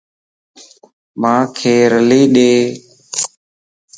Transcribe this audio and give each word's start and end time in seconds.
مانک 1.21 1.57
رلي 1.91 2.21
ڏي 2.35 2.51